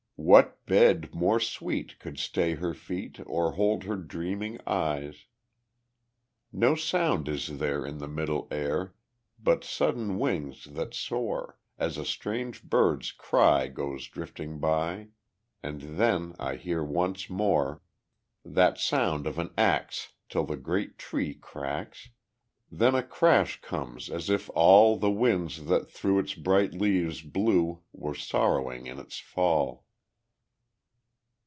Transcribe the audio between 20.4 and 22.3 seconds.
the great tree cracks,